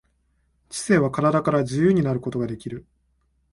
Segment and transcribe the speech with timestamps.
[0.69, 2.87] 知性は身体から自由になることができる。